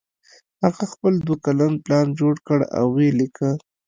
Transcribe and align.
هغه 0.63 0.83
خپل 0.93 1.13
دوه 1.25 1.37
کلن 1.45 1.73
پلان 1.83 2.07
جوړ 2.19 2.35
کړ 2.47 2.59
او 2.79 2.85
ویې 2.95 3.09
لیکه 3.19 3.49